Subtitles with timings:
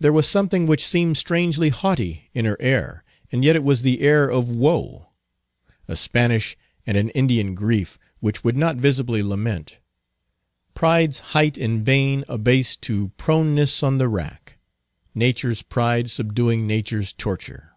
[0.00, 4.00] There was something which seemed strangely haughty in her air, and yet it was the
[4.00, 5.10] air of woe.
[5.86, 9.76] A Spanish and an Indian grief, which would not visibly lament.
[10.74, 14.58] Pride's height in vain abased to proneness on the rack;
[15.14, 17.70] nature's pride subduing nature's torture.